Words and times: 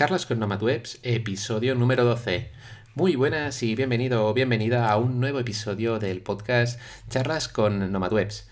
Charlas 0.00 0.24
con 0.24 0.38
Nomadwebs, 0.38 0.98
episodio 1.02 1.74
número 1.74 2.06
12. 2.06 2.48
Muy 2.94 3.16
buenas 3.16 3.62
y 3.62 3.74
bienvenido 3.74 4.26
o 4.26 4.32
bienvenida 4.32 4.90
a 4.90 4.96
un 4.96 5.20
nuevo 5.20 5.40
episodio 5.40 5.98
del 5.98 6.22
podcast 6.22 6.80
Charlas 7.10 7.48
con 7.48 7.92
Nomadwebs. 7.92 8.48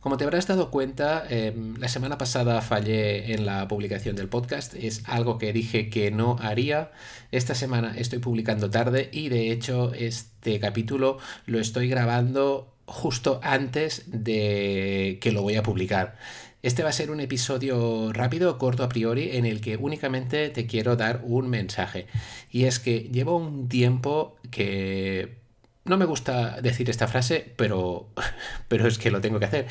Como 0.00 0.16
te 0.16 0.24
habrás 0.24 0.48
dado 0.48 0.72
cuenta, 0.72 1.24
em, 1.30 1.76
la 1.76 1.86
semana 1.86 2.18
pasada 2.18 2.60
fallé 2.62 3.32
en 3.32 3.46
la 3.46 3.68
publicación 3.68 4.16
del 4.16 4.28
podcast. 4.28 4.74
Es 4.74 5.02
algo 5.04 5.38
que 5.38 5.52
dije 5.52 5.88
que 5.88 6.10
no 6.10 6.36
haría. 6.40 6.90
Esta 7.30 7.54
semana 7.54 7.94
estoy 7.96 8.18
publicando 8.18 8.68
tarde 8.68 9.08
y 9.12 9.28
de 9.28 9.52
hecho 9.52 9.94
este 9.94 10.58
capítulo 10.58 11.18
lo 11.46 11.60
estoy 11.60 11.88
grabando 11.88 12.74
justo 12.86 13.38
antes 13.44 14.02
de 14.06 15.18
que 15.20 15.30
lo 15.30 15.42
voy 15.42 15.54
a 15.54 15.62
publicar. 15.62 16.16
Este 16.62 16.82
va 16.82 16.88
a 16.88 16.92
ser 16.92 17.10
un 17.10 17.20
episodio 17.20 18.12
rápido, 18.12 18.58
corto 18.58 18.82
a 18.82 18.88
priori, 18.88 19.36
en 19.36 19.46
el 19.46 19.60
que 19.60 19.76
únicamente 19.76 20.48
te 20.50 20.66
quiero 20.66 20.96
dar 20.96 21.20
un 21.22 21.48
mensaje. 21.48 22.06
Y 22.50 22.64
es 22.64 22.80
que 22.80 23.08
llevo 23.12 23.36
un 23.36 23.68
tiempo 23.68 24.36
que... 24.50 25.38
No 25.84 25.96
me 25.96 26.04
gusta 26.04 26.60
decir 26.60 26.90
esta 26.90 27.06
frase, 27.06 27.52
pero, 27.56 28.08
pero 28.68 28.88
es 28.88 28.98
que 28.98 29.10
lo 29.10 29.20
tengo 29.20 29.38
que 29.38 29.46
hacer. 29.46 29.66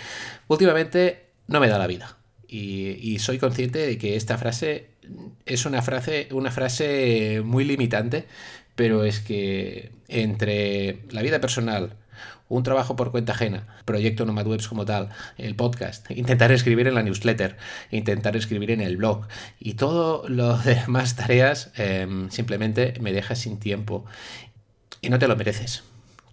Últimamente 0.48 1.26
no 1.48 1.59
me 1.59 1.67
da 1.67 1.77
la 1.77 1.88
vida. 1.88 2.17
Y, 2.48 2.98
y, 3.01 3.20
soy 3.20 3.40
consciente 3.40 3.79
de 3.79 3.98
que 3.98 4.15
esta 4.15 4.38
frase 4.38 4.91
es 5.45 5.65
una 5.65 5.81
frase, 5.81 6.29
una 6.31 6.49
frase 6.49 7.41
muy 7.43 7.65
limitante, 7.65 8.26
pero 8.76 9.04
es 9.04 9.20
que 9.20 9.91
entre 10.07 10.99
la 11.12 11.21
vida 11.21 11.41
personal, 11.41 11.98
un 12.49 12.63
trabajo 12.63 12.95
por 12.95 13.12
cuenta 13.12 13.34
ajena, 13.34 13.67
proyecto 13.85 14.26
Nomad 14.26 14.48
Webs 14.48 14.67
como 14.67 14.85
tal, 14.85 15.09
el 15.38 15.55
podcast, 15.55 16.09
intentar 16.12 16.52
escribir 16.52 16.88
en 16.88 16.95
la 16.95 17.03
newsletter, 17.03 17.57
intentar 17.91 18.35
escribir 18.35 18.71
en 18.71 18.81
el 18.81 18.98
blog. 18.98 19.27
Y 19.59 19.73
todo 19.73 20.27
lo 20.30 20.57
demás 20.57 21.16
tareas 21.16 21.71
em, 21.76 22.30
simplemente 22.30 22.93
me 23.02 23.12
dejas 23.13 23.40
sin 23.40 23.59
tiempo. 23.59 24.05
Y 25.02 25.09
no 25.09 25.20
te 25.20 25.27
lo 25.27 25.35
mereces. 25.35 25.84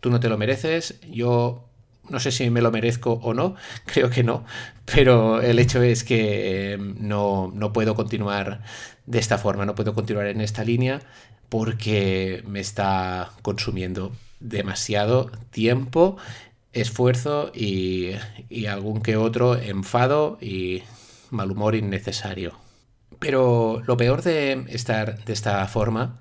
Tú 0.00 0.10
no 0.10 0.20
te 0.20 0.28
lo 0.28 0.38
mereces, 0.38 1.00
yo 1.10 1.64
no 2.08 2.20
sé 2.20 2.30
si 2.30 2.50
me 2.50 2.60
lo 2.60 2.70
merezco 2.70 3.12
o 3.12 3.34
no, 3.34 3.56
creo 3.86 4.10
que 4.10 4.22
no, 4.22 4.44
pero 4.84 5.40
el 5.40 5.58
hecho 5.58 5.82
es 5.82 6.05
que 6.05 6.72
em, 6.72 6.96
no, 6.98 7.50
no 7.55 7.72
puedo 7.72 7.94
continuar 7.94 8.62
de 9.06 9.18
esta 9.18 9.38
forma, 9.38 9.64
no 9.64 9.74
puedo 9.74 9.94
continuar 9.94 10.27
en 10.27 10.40
esta 10.40 10.64
línea 10.64 11.00
porque 11.48 12.42
me 12.46 12.60
está 12.60 13.30
consumiendo 13.42 14.12
demasiado 14.44 15.30
tiempo, 15.50 16.16
esfuerzo 16.72 17.50
y, 17.54 18.12
algún 18.68 19.00
que 19.00 19.16
otro 19.16 19.56
enfado 19.56 20.38
y 20.40 20.82
mal 21.30 21.50
humor 21.50 21.74
innecesario. 21.74 22.58
Pero 23.18 23.82
lo 23.86 23.96
peor 23.96 24.22
de 24.22 24.64
estar 24.68 25.24
de 25.24 25.32
esta 25.32 25.66
forma, 25.66 26.20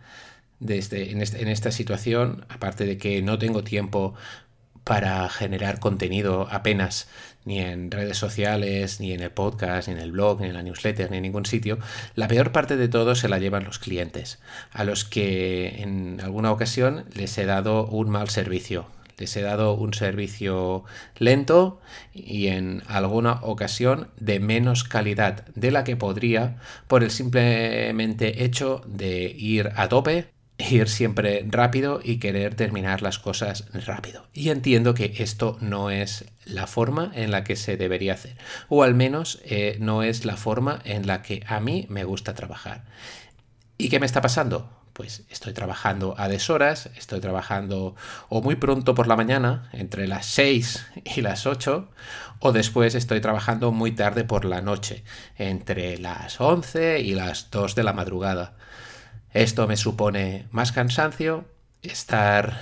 desde, 0.59 1.11
en, 1.11 1.21
en 1.21 1.47
esta 1.49 1.71
situación, 1.71 2.45
aparte 2.49 2.85
de 2.85 2.97
que 2.97 3.21
no 3.21 3.37
tengo 3.37 3.63
tiempo 3.63 4.13
para 4.83 5.27
generar 5.29 5.79
contenido 5.79 6.47
apenas 6.51 7.07
ni 7.45 7.59
en 7.59 7.91
redes 7.91 8.17
sociales, 8.17 8.99
ni 8.99 9.13
en 9.13 9.21
el 9.21 9.31
podcast, 9.31 9.87
ni 9.87 9.95
en 9.95 9.99
el 9.99 10.11
blog, 10.11 10.41
ni 10.41 10.47
en 10.47 10.53
la 10.53 10.63
newsletter, 10.63 11.11
ni 11.11 11.17
en 11.17 11.23
ningún 11.23 11.45
sitio, 11.45 11.79
la 12.15 12.27
peor 12.27 12.51
parte 12.51 12.77
de 12.77 12.87
todo 12.87 13.15
se 13.15 13.29
la 13.29 13.39
llevan 13.39 13.65
los 13.65 13.79
clientes, 13.79 14.39
a 14.71 14.83
los 14.83 15.03
que 15.05 15.81
en 15.81 16.21
alguna 16.21 16.51
ocasión 16.51 17.05
les 17.13 17.37
he 17.37 17.45
dado 17.45 17.85
un 17.87 18.09
mal 18.09 18.29
servicio. 18.29 18.87
Les 19.17 19.37
he 19.37 19.41
dado 19.41 19.75
un 19.75 19.93
servicio 19.93 20.85
lento 21.17 21.79
y 22.13 22.47
en 22.47 22.81
alguna 22.87 23.33
ocasión 23.43 24.09
de 24.19 24.39
menos 24.39 24.83
calidad 24.83 25.45
de 25.53 25.69
la 25.69 25.83
que 25.83 25.95
podría 25.95 26.57
por 26.87 27.03
el 27.03 27.11
simplemente 27.11 28.43
hecho 28.43 28.81
de 28.87 29.33
ir 29.37 29.71
a 29.75 29.87
tope 29.87 30.33
ir 30.69 30.89
siempre 30.89 31.45
rápido 31.47 31.99
y 32.03 32.17
querer 32.17 32.55
terminar 32.55 33.01
las 33.01 33.19
cosas 33.19 33.65
rápido. 33.85 34.25
Y 34.33 34.49
entiendo 34.49 34.93
que 34.93 35.13
esto 35.17 35.57
no 35.61 35.89
es 35.89 36.25
la 36.45 36.67
forma 36.67 37.11
en 37.15 37.31
la 37.31 37.43
que 37.43 37.55
se 37.55 37.77
debería 37.77 38.13
hacer, 38.13 38.37
o 38.69 38.83
al 38.83 38.95
menos 38.95 39.41
eh, 39.45 39.77
no 39.79 40.03
es 40.03 40.25
la 40.25 40.37
forma 40.37 40.79
en 40.83 41.07
la 41.07 41.21
que 41.21 41.43
a 41.47 41.59
mí 41.59 41.85
me 41.89 42.03
gusta 42.03 42.33
trabajar. 42.33 42.85
¿Y 43.77 43.89
qué 43.89 43.99
me 43.99 44.05
está 44.05 44.21
pasando? 44.21 44.69
Pues 44.93 45.23
estoy 45.29 45.53
trabajando 45.53 46.13
a 46.19 46.27
deshoras, 46.27 46.91
estoy 46.95 47.19
trabajando 47.19 47.95
o 48.29 48.41
muy 48.43 48.55
pronto 48.55 48.93
por 48.93 49.07
la 49.07 49.15
mañana, 49.15 49.69
entre 49.73 50.07
las 50.07 50.27
6 50.27 50.85
y 51.15 51.21
las 51.21 51.47
8, 51.47 51.89
o 52.39 52.51
después 52.51 52.93
estoy 52.93 53.19
trabajando 53.19 53.71
muy 53.71 53.91
tarde 53.93 54.23
por 54.23 54.45
la 54.45 54.61
noche, 54.61 55.03
entre 55.37 55.97
las 55.97 56.39
11 56.39 56.99
y 56.99 57.15
las 57.15 57.49
2 57.49 57.73
de 57.73 57.83
la 57.83 57.93
madrugada. 57.93 58.55
Esto 59.33 59.67
me 59.67 59.77
supone 59.77 60.47
más 60.51 60.71
cansancio, 60.71 61.45
estar 61.81 62.59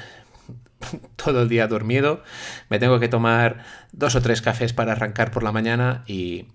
todo 1.16 1.44
el 1.44 1.50
día 1.50 1.68
dormido, 1.68 2.24
me 2.70 2.80
tengo 2.80 3.00
que 3.00 3.10
tomar 3.10 3.64
dos 3.92 4.16
o 4.16 4.22
tres 4.22 4.42
cafés 4.42 4.74
para 4.74 4.94
arrancar 4.94 5.32
por 5.32 5.44
la 5.44 5.52
mañana 5.52 6.04
y 6.08 6.46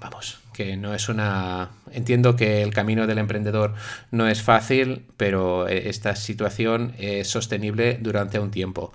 vamos, 0.00 0.40
que 0.52 0.76
no 0.76 0.94
es 0.94 1.08
una... 1.08 1.70
Entiendo 1.90 2.36
que 2.36 2.62
el 2.62 2.72
camino 2.72 3.06
del 3.06 3.18
emprendedor 3.18 3.74
no 4.10 4.28
es 4.28 4.42
fácil, 4.42 5.06
pero 5.16 5.68
esta 5.68 6.16
situación 6.16 6.94
es 6.98 7.28
sostenible 7.28 7.98
durante 8.00 8.38
un 8.38 8.50
tiempo 8.50 8.92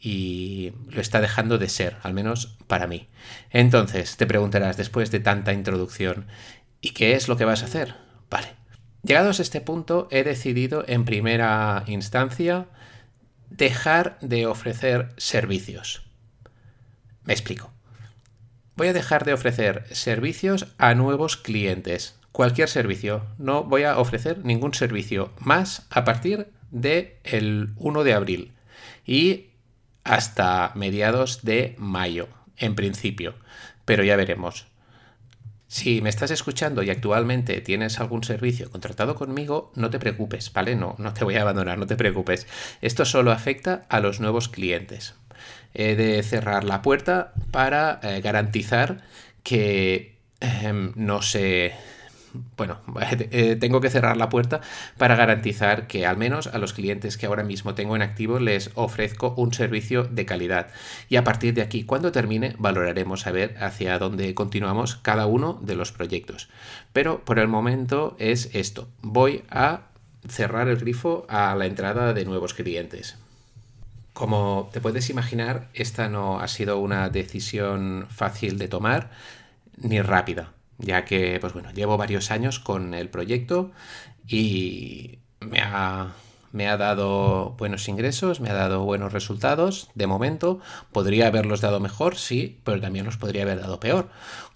y 0.00 0.72
lo 0.90 1.00
está 1.00 1.20
dejando 1.20 1.58
de 1.58 1.68
ser, 1.68 1.96
al 2.02 2.14
menos 2.14 2.56
para 2.66 2.86
mí. 2.86 3.08
Entonces, 3.50 4.16
te 4.16 4.26
preguntarás 4.26 4.76
después 4.76 5.10
de 5.10 5.20
tanta 5.20 5.52
introducción, 5.52 6.26
¿y 6.80 6.90
qué 6.90 7.14
es 7.14 7.28
lo 7.28 7.36
que 7.36 7.44
vas 7.44 7.62
a 7.62 7.66
hacer? 7.66 7.94
Vale, 8.30 8.48
Llegados 9.06 9.38
a 9.38 9.42
este 9.42 9.60
punto, 9.60 10.08
he 10.10 10.24
decidido 10.24 10.84
en 10.88 11.04
primera 11.04 11.84
instancia 11.86 12.66
dejar 13.50 14.18
de 14.20 14.46
ofrecer 14.46 15.10
servicios. 15.16 16.02
Me 17.22 17.32
explico. 17.32 17.70
Voy 18.74 18.88
a 18.88 18.92
dejar 18.92 19.24
de 19.24 19.32
ofrecer 19.32 19.84
servicios 19.92 20.66
a 20.76 20.96
nuevos 20.96 21.36
clientes. 21.36 22.18
Cualquier 22.32 22.68
servicio. 22.68 23.24
No 23.38 23.62
voy 23.62 23.84
a 23.84 23.98
ofrecer 23.98 24.44
ningún 24.44 24.74
servicio 24.74 25.32
más 25.38 25.86
a 25.88 26.02
partir 26.02 26.48
del 26.72 27.12
el 27.22 27.74
1 27.76 28.02
de 28.02 28.12
abril 28.12 28.54
y 29.06 29.50
hasta 30.02 30.72
mediados 30.74 31.44
de 31.44 31.76
mayo, 31.78 32.26
en 32.56 32.74
principio. 32.74 33.36
Pero 33.84 34.02
ya 34.02 34.16
veremos. 34.16 34.66
Si 35.68 36.00
me 36.00 36.10
estás 36.10 36.30
escuchando 36.30 36.82
y 36.82 36.90
actualmente 36.90 37.60
tienes 37.60 37.98
algún 37.98 38.22
servicio 38.22 38.70
contratado 38.70 39.16
conmigo, 39.16 39.72
no 39.74 39.90
te 39.90 39.98
preocupes, 39.98 40.52
¿vale? 40.52 40.76
No, 40.76 40.94
no 40.98 41.12
te 41.12 41.24
voy 41.24 41.34
a 41.36 41.42
abandonar, 41.42 41.76
no 41.78 41.86
te 41.86 41.96
preocupes. 41.96 42.46
Esto 42.82 43.04
solo 43.04 43.32
afecta 43.32 43.84
a 43.88 44.00
los 44.00 44.20
nuevos 44.20 44.48
clientes. 44.48 45.14
He 45.74 45.96
de 45.96 46.22
cerrar 46.22 46.64
la 46.64 46.82
puerta 46.82 47.32
para 47.50 48.00
eh, 48.02 48.20
garantizar 48.20 49.02
que 49.42 50.16
no 50.96 51.22
se 51.22 51.72
bueno, 52.56 52.80
eh, 53.00 53.56
tengo 53.56 53.80
que 53.80 53.90
cerrar 53.90 54.16
la 54.16 54.28
puerta 54.28 54.60
para 54.98 55.16
garantizar 55.16 55.86
que 55.86 56.06
al 56.06 56.16
menos 56.16 56.46
a 56.46 56.58
los 56.58 56.72
clientes 56.72 57.16
que 57.16 57.26
ahora 57.26 57.44
mismo 57.44 57.74
tengo 57.74 57.96
en 57.96 58.02
activo 58.02 58.38
les 58.38 58.70
ofrezco 58.74 59.34
un 59.36 59.52
servicio 59.52 60.04
de 60.04 60.26
calidad. 60.26 60.68
Y 61.08 61.16
a 61.16 61.24
partir 61.24 61.54
de 61.54 61.62
aquí, 61.62 61.84
cuando 61.84 62.12
termine, 62.12 62.54
valoraremos 62.58 63.26
a 63.26 63.32
ver 63.32 63.56
hacia 63.60 63.98
dónde 63.98 64.34
continuamos 64.34 64.96
cada 64.96 65.26
uno 65.26 65.58
de 65.62 65.76
los 65.76 65.92
proyectos. 65.92 66.48
Pero 66.92 67.24
por 67.24 67.38
el 67.38 67.48
momento 67.48 68.16
es 68.18 68.50
esto. 68.54 68.88
Voy 69.02 69.42
a 69.50 69.82
cerrar 70.28 70.68
el 70.68 70.76
grifo 70.76 71.26
a 71.28 71.54
la 71.54 71.66
entrada 71.66 72.12
de 72.12 72.24
nuevos 72.24 72.54
clientes. 72.54 73.16
Como 74.12 74.70
te 74.72 74.80
puedes 74.80 75.10
imaginar, 75.10 75.68
esta 75.74 76.08
no 76.08 76.40
ha 76.40 76.48
sido 76.48 76.78
una 76.78 77.10
decisión 77.10 78.06
fácil 78.08 78.58
de 78.58 78.66
tomar 78.66 79.10
ni 79.76 80.00
rápida 80.00 80.55
ya 80.78 81.04
que, 81.04 81.38
pues 81.40 81.52
bueno, 81.52 81.70
llevo 81.72 81.96
varios 81.96 82.30
años 82.30 82.58
con 82.58 82.94
el 82.94 83.08
proyecto 83.08 83.72
y 84.26 85.18
me 85.40 85.60
ha, 85.60 86.12
me 86.52 86.68
ha 86.68 86.76
dado 86.76 87.50
buenos 87.58 87.88
ingresos, 87.88 88.40
me 88.40 88.50
ha 88.50 88.54
dado 88.54 88.84
buenos 88.84 89.12
resultados 89.12 89.88
de 89.94 90.06
momento. 90.06 90.60
Podría 90.92 91.28
haberlos 91.28 91.60
dado 91.60 91.80
mejor, 91.80 92.16
sí, 92.16 92.60
pero 92.64 92.80
también 92.80 93.06
los 93.06 93.16
podría 93.16 93.42
haber 93.42 93.60
dado 93.60 93.80
peor. 93.80 94.08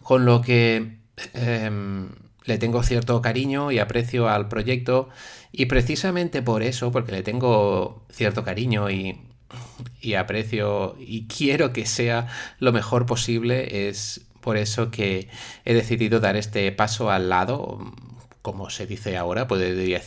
Con 0.03 0.25
lo 0.25 0.41
que 0.41 0.99
em, 1.35 2.09
le 2.45 2.59
tengo 2.59 2.83
cierto 2.83 3.21
cariño 3.23 3.71
y 3.71 3.79
aprecio 3.79 4.29
al 4.29 4.49
proyecto 4.49 5.09
y 5.53 5.67
precisamente 5.67 6.43
por 6.43 6.63
eso, 6.63 6.91
porque 6.93 7.13
le 7.13 7.23
tengo 7.23 8.05
cierto 8.11 8.45
cariño 8.45 8.91
y, 8.91 9.21
y 10.01 10.15
aprecio 10.15 10.97
y 10.99 11.27
quiero 11.27 11.73
que 11.73 11.87
sea 11.87 12.29
lo 12.59 12.73
mejor 12.73 13.07
posible, 13.07 13.89
es 13.89 14.30
por 14.41 14.57
eso 14.57 14.91
que 14.91 15.29
he 15.65 15.75
decidido 15.75 16.21
dar 16.21 16.37
este 16.37 16.71
paso 16.73 17.11
al 17.11 17.29
lado, 17.29 17.79
como 18.43 18.71
se 18.71 18.87
dice 18.87 19.17
ahora, 19.19 19.47
podría 19.47 20.01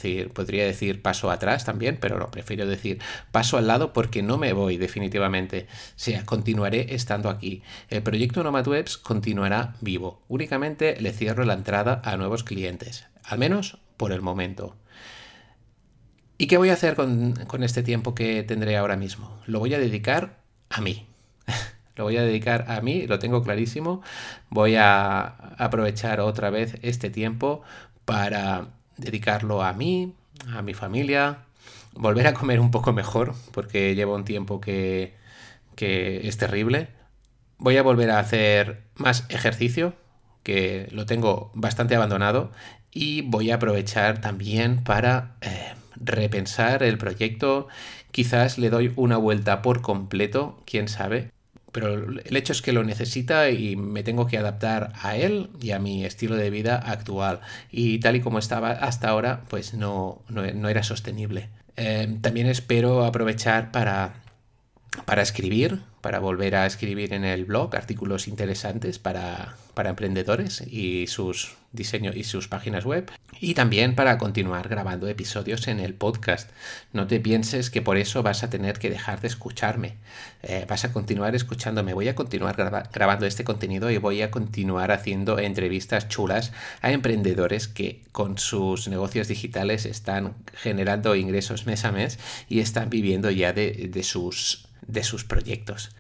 decir, 0.66 1.02
paso 1.02 1.30
atrás 1.30 1.66
también, 1.66 1.98
pero 2.02 2.18
no, 2.18 2.32
prefiero 2.32 2.66
decir 2.66 3.00
paso 3.32 3.58
al 3.58 3.68
lado 3.68 3.94
porque 3.94 4.24
no 4.24 4.38
me 4.38 4.54
voy 4.54 4.78
definitivamente. 4.78 5.68
O 5.70 5.94
sea, 5.96 6.26
continuaré 6.26 6.96
estando 6.96 7.30
aquí. 7.30 7.62
El 7.90 8.02
proyecto 8.02 8.44
Nomad 8.44 8.68
Webs 8.68 8.98
continuará 8.98 9.76
vivo. 9.82 10.24
Únicamente 10.28 11.00
le 11.00 11.14
cierro 11.14 11.46
la 11.46 11.54
entrada 11.54 12.02
a 12.04 12.18
nuevos 12.18 12.44
clientes. 12.44 13.06
Al 13.24 13.38
menos 13.38 13.78
por 13.98 14.12
el 14.12 14.22
momento. 14.22 14.76
¿Y 16.40 16.48
qué 16.48 16.58
voy 16.58 16.70
a 16.70 16.74
hacer 16.74 16.96
con 16.96 17.64
este 17.64 17.84
tiempo 17.84 18.16
que 18.16 18.42
tendré 18.42 18.76
ahora 18.78 18.98
mismo? 18.98 19.40
Lo 19.46 19.60
voy 19.60 19.76
a 19.76 19.80
dedicar 19.80 20.42
a 20.70 20.82
mí. 20.82 21.08
Lo 21.96 22.06
voy 22.06 22.18
a 22.18 22.24
dedicar 22.24 22.66
a 22.70 22.82
mí, 22.82 23.08
lo 23.08 23.20
tengo 23.20 23.44
clarísimo. 23.44 24.02
Voy 24.50 24.76
a 24.76 25.22
aprovechar 25.58 26.20
otra 26.20 26.50
vez 26.50 26.78
este 26.82 27.10
tiempo 27.10 27.62
para 28.06 28.68
dedicarlo 28.98 29.64
a 29.64 29.74
mí, 29.74 30.14
a 30.54 30.62
mi 30.62 30.74
familia, 30.74 31.40
volver 31.94 32.28
a 32.28 32.34
comer 32.34 32.60
un 32.60 32.72
poco 32.72 32.94
mejor, 32.94 33.34
porque 33.52 33.96
llevo 33.96 34.16
un 34.16 34.26
tiempo 34.26 34.60
que, 34.62 35.14
que 35.76 36.28
es 36.28 36.38
terrible. 36.38 36.90
Voy 37.58 37.78
a 37.78 37.84
volver 37.84 38.12
a 38.12 38.20
hacer 38.20 38.84
más 38.96 39.26
ejercicio, 39.30 39.94
que 40.44 40.88
lo 40.92 41.06
tengo 41.06 41.52
bastante 41.54 41.96
abandonado, 41.96 42.52
y 42.92 43.22
voy 43.22 43.52
a 43.52 43.56
aprovechar 43.56 44.22
también 44.22 44.84
para 44.84 45.36
eh, 45.42 45.74
repensar 45.96 46.84
el 46.84 46.98
proyecto. 46.98 47.68
Quizás 48.12 48.58
le 48.58 48.70
doy 48.70 48.94
una 48.96 49.18
vuelta 49.18 49.62
por 49.62 49.82
completo, 49.82 50.62
quién 50.66 50.88
sabe. 50.88 51.33
Pero 51.74 51.94
el 51.94 52.38
hecho 52.38 52.54
es 52.54 52.62
que 52.62 52.72
lo 52.72 52.84
necesita 52.84 53.50
y 53.50 53.76
me 53.76 54.04
tengo 54.04 54.28
que 54.28 54.38
adaptar 54.38 54.94
a 55.02 55.18
él 55.18 55.50
y 55.60 55.72
a 55.72 55.80
mi 55.80 56.06
estilo 56.06 56.36
de 56.36 56.50
vida 56.52 56.78
actual. 56.78 57.42
Y 57.72 58.00
tal 58.00 58.16
y 58.16 58.22
como 58.22 58.40
estaba 58.40 58.70
hasta 58.70 59.10
ahora, 59.10 59.42
pues 59.50 59.74
no, 59.74 60.22
no, 60.30 60.70
era 60.70 60.84
sostenible. 60.84 61.50
Eh, 61.76 62.20
también 62.22 62.48
espero 62.48 63.04
aprovechar 63.04 63.72
para, 63.72 64.14
para 65.06 65.24
escribir, 65.24 65.82
para 66.04 66.20
volver 66.20 66.54
a 66.56 66.66
escribir 66.66 67.14
en 67.14 67.24
el 67.24 67.46
blog 67.46 67.74
artículos 67.78 68.28
interesantes 68.28 69.00
para, 69.00 69.56
para 69.74 69.90
emprendedores 69.90 70.62
y 70.68 71.08
sus 71.08 71.56
diseños 71.72 72.18
y 72.18 72.26
sus 72.26 72.50
páginas 72.50 72.84
web. 72.84 73.10
Y 73.40 73.54
también 73.54 73.96
para 73.96 74.18
continuar 74.18 74.68
grabando 74.68 75.08
episodios 75.08 75.66
en 75.70 75.80
el 75.80 75.94
podcast. 75.94 76.50
No 76.92 77.08
te 77.08 77.22
pienses 77.22 77.70
que 77.70 77.82
por 77.82 77.96
eso 77.96 78.22
vas 78.22 78.44
a 78.44 78.50
tener 78.50 78.80
que 78.80 78.90
dejar 78.90 79.22
de 79.22 79.30
escucharme. 79.30 79.96
Eh, 80.44 80.66
vas 80.68 80.84
a 80.84 80.92
continuar 80.92 81.36
escuchándome. 81.36 81.94
Voy 81.94 82.10
a 82.10 82.16
continuar 82.16 82.58
grabando 82.92 83.26
este 83.26 83.46
contenido 83.46 83.90
y 83.90 83.98
voy 83.98 84.24
a 84.24 84.30
continuar 84.30 84.92
haciendo 84.92 85.40
entrevistas 85.40 86.10
chulas 86.10 86.52
a 86.82 86.92
emprendedores 86.92 87.70
que 87.70 88.02
con 88.12 88.38
sus 88.38 88.90
negocios 88.90 89.30
digitales 89.30 89.86
están 89.86 90.36
generando 90.54 91.16
ingresos 91.16 91.66
mes 91.66 91.86
a 91.86 91.94
mes 91.94 92.20
y 92.50 92.60
están 92.60 92.90
viviendo 92.90 93.32
ya 93.32 93.54
de, 93.54 93.90
de 93.90 94.04
sus 94.04 94.68
de 94.88 95.04
sus 95.04 95.24
proyectos. 95.24 95.96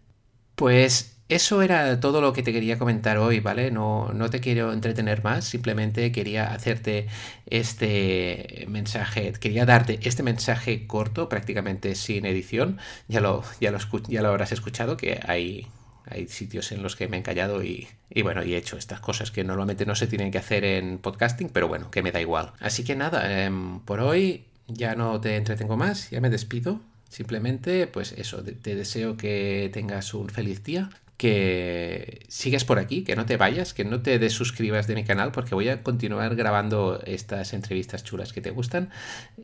Pues 0.56 1.13
eso 1.30 1.62
era 1.62 2.00
todo 2.00 2.21
lo 2.21 2.33
que 2.33 2.44
te 2.44 2.51
quería 2.51 2.77
comentar 2.77 3.18
hoy, 3.18 3.39
¿vale? 3.39 3.71
No, 3.71 4.12
no, 4.13 4.30
te 4.30 4.39
quiero 4.39 4.74
entretener 4.74 5.24
más, 5.24 5.45
simplemente 5.45 6.12
quería 6.12 6.53
hacerte 6.53 7.07
este 7.47 8.65
mensaje, 8.68 9.31
quería 9.39 9.65
darte 9.65 10.00
este 10.03 10.21
mensaje 10.21 10.85
corto, 10.85 11.30
prácticamente 11.30 11.95
sin 11.95 12.25
edición. 12.25 12.77
Ya 13.07 13.21
lo, 13.21 13.44
ya 13.59 13.71
lo, 13.71 13.80
ya 14.07 14.21
lo 14.21 14.30
habrás 14.30 14.51
escuchado, 14.51 14.97
que 14.97 15.19
hay, 15.25 15.68
hay 16.06 16.27
sitios 16.27 16.71
en 16.71 16.83
los 16.83 16.95
que 16.95 17.07
me 17.07 17.18
he 17.18 17.19
encallado 17.21 17.63
y, 17.63 17.88
y, 18.09 18.21
bueno, 18.21 18.44
y 18.44 18.53
he 18.53 18.57
hecho 18.57 18.77
estas 18.77 19.00
cosas 19.00 19.31
que 19.31 19.44
normalmente 19.44 19.85
no 19.85 19.95
se 19.95 20.07
tienen 20.07 20.30
que 20.30 20.38
hacer 20.38 20.65
en 20.65 21.00
podcasting, 21.00 21.50
pero 21.50 21.68
bueno, 21.68 21.89
que 21.89 22.03
me 22.03 22.12
da 22.12 22.21
igual. 22.21 22.53
Así 22.59 22.83
que 22.83 22.95
nada, 22.95 23.44
em, 23.45 23.80
por 23.80 24.01
hoy 24.01 24.45
ya 24.68 24.95
no 24.95 25.19
te 25.19 25.35
entretengo 25.38 25.77
más, 25.77 26.09
ya 26.12 26.21
me 26.21 26.30
despido. 26.30 26.81
Simplemente, 27.13 27.86
pues 27.86 28.12
eso, 28.13 28.42
te 28.44 28.75
deseo 28.75 29.18
que 29.18 29.69
tengas 29.71 30.15
un 30.15 30.30
feliz 30.30 30.63
día, 30.63 30.89
que 31.15 32.25
sigas 32.27 32.65
por 32.65 32.80
aquí, 32.80 33.04
que 33.04 33.15
no 33.15 33.27
te 33.27 33.38
vayas, 33.38 33.75
que 33.75 33.86
no 33.86 34.01
te 34.01 34.18
desuscribas 34.18 34.88
de 34.88 34.95
mi 34.95 35.04
canal 35.04 35.31
porque 35.31 35.54
voy 35.54 35.69
a 35.69 35.83
continuar 35.83 36.36
grabando 36.36 37.00
estas 37.06 37.54
entrevistas 37.54 38.04
chulas 38.04 38.33
que 38.33 38.42
te 38.42 38.50
gustan 38.50 38.89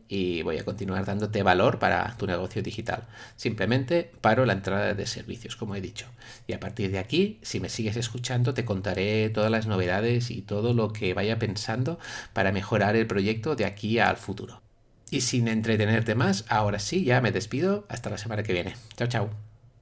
y 0.07 0.42
voy 0.42 0.57
a 0.57 0.66
continuar 0.66 1.06
dándote 1.06 1.44
valor 1.44 1.77
para 1.77 2.18
tu 2.18 2.25
negocio 2.25 2.63
digital. 2.63 3.04
Simplemente 3.36 4.10
paro 4.19 4.48
la 4.48 4.54
entrada 4.54 4.95
de 4.95 5.06
servicios, 5.06 5.56
como 5.56 5.75
he 5.75 5.81
dicho. 5.81 6.07
Y 6.48 6.54
a 6.54 6.60
partir 6.60 6.89
de 6.89 6.98
aquí, 6.98 7.38
si 7.44 7.60
me 7.60 7.69
sigues 7.69 7.98
escuchando, 7.98 8.56
te 8.56 8.65
contaré 8.65 9.30
todas 9.30 9.51
las 9.51 9.68
novedades 9.68 10.31
y 10.31 10.42
todo 10.42 10.74
lo 10.74 10.92
que 10.92 11.13
vaya 11.13 11.38
pensando 11.38 12.00
para 12.33 12.51
mejorar 12.51 12.95
el 12.95 13.06
proyecto 13.06 13.56
de 13.56 13.65
aquí 13.65 14.00
al 14.00 14.18
futuro. 14.18 14.63
Y 15.11 15.21
sin 15.21 15.47
entretenerte 15.47 16.15
más, 16.15 16.45
ahora 16.50 16.79
sí, 16.79 17.03
ya 17.03 17.21
me 17.21 17.31
despido. 17.31 17.85
Hasta 17.89 18.09
la 18.09 18.17
semana 18.17 18.44
que 18.44 18.53
viene. 18.53 18.75
Chao, 18.95 19.07
chao. 19.07 19.49